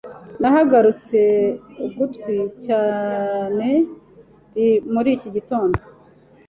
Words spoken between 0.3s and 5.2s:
Nahagurutse ugutwi cyanely muri